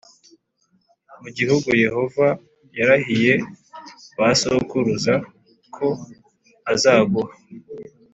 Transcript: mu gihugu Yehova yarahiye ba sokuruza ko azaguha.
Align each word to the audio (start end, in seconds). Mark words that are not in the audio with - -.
mu 1.21 1.29
gihugu 1.37 1.69
Yehova 1.83 2.27
yarahiye 2.77 3.33
ba 4.17 4.29
sokuruza 4.41 5.13
ko 5.75 5.87
azaguha. 6.73 7.33